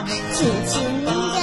[0.00, 1.39] 耳朵，亲亲你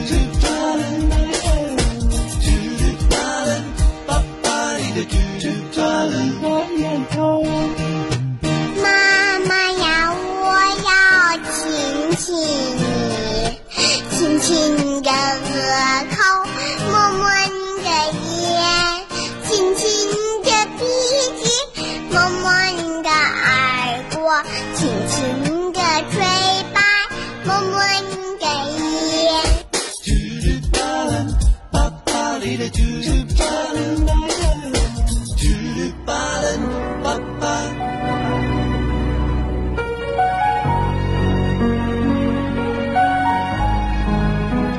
[0.00, 1.76] Darling, darling,
[3.10, 3.66] darling,
[5.74, 7.79] darling, darling, darling,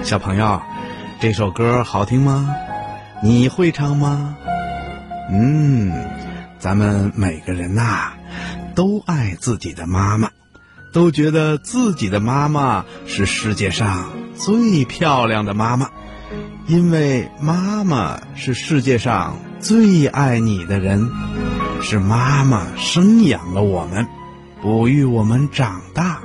[0.03, 0.61] 小朋友，
[1.19, 2.53] 这首歌好听吗？
[3.23, 4.37] 你会唱吗？
[5.31, 6.05] 嗯，
[6.59, 8.11] 咱们每个人呐、
[8.75, 10.29] 都爱自己的妈妈，
[10.93, 15.89] 都觉得自己的妈妈是世界上最漂亮的妈妈，
[16.67, 21.09] 因为妈妈是世界上最爱你的人，
[21.81, 24.07] 是妈妈生养了我们，
[24.61, 26.21] 哺育我们长大，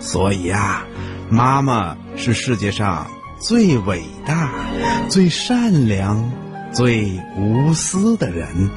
[0.00, 0.84] 所以啊、
[1.30, 3.06] 妈妈是世界上
[3.38, 4.50] 最伟大、
[5.08, 6.32] 最善良、
[6.72, 8.70] 最无私的人。